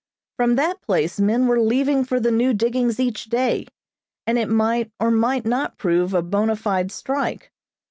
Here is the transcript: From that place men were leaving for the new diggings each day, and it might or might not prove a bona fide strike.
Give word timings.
From 0.35 0.55
that 0.55 0.81
place 0.81 1.19
men 1.19 1.45
were 1.45 1.59
leaving 1.61 2.03
for 2.03 2.19
the 2.19 2.31
new 2.31 2.55
diggings 2.55 2.99
each 2.99 3.25
day, 3.25 3.67
and 4.25 4.39
it 4.39 4.49
might 4.49 4.91
or 4.99 5.11
might 5.11 5.45
not 5.45 5.77
prove 5.77 6.15
a 6.15 6.23
bona 6.23 6.55
fide 6.55 6.91
strike. 6.91 7.51